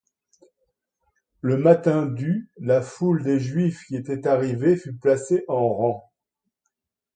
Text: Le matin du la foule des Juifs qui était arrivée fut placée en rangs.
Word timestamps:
Le 1.41 1.57
matin 1.57 2.07
du 2.07 2.49
la 2.57 2.81
foule 2.81 3.21
des 3.23 3.39
Juifs 3.39 3.85
qui 3.85 3.95
était 3.95 4.27
arrivée 4.27 4.75
fut 4.75 4.95
placée 4.95 5.45
en 5.47 5.69
rangs. 5.69 6.09